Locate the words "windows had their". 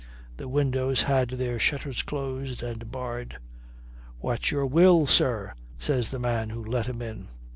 0.49-1.59